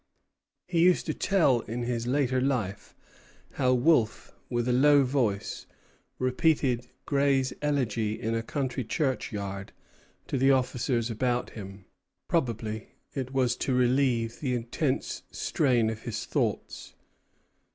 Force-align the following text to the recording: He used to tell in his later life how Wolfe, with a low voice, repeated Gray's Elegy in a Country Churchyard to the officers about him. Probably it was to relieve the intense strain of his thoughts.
He 0.65 0.79
used 0.81 1.05
to 1.05 1.13
tell 1.13 1.59
in 1.59 1.83
his 1.83 2.07
later 2.07 2.41
life 2.41 2.95
how 3.51 3.75
Wolfe, 3.75 4.31
with 4.49 4.67
a 4.67 4.73
low 4.73 5.03
voice, 5.03 5.67
repeated 6.17 6.87
Gray's 7.05 7.53
Elegy 7.61 8.19
in 8.19 8.33
a 8.33 8.41
Country 8.41 8.83
Churchyard 8.83 9.73
to 10.25 10.39
the 10.39 10.49
officers 10.49 11.11
about 11.11 11.51
him. 11.51 11.85
Probably 12.27 12.95
it 13.13 13.31
was 13.31 13.55
to 13.57 13.75
relieve 13.75 14.39
the 14.39 14.55
intense 14.55 15.21
strain 15.29 15.91
of 15.91 16.01
his 16.01 16.25
thoughts. 16.25 16.95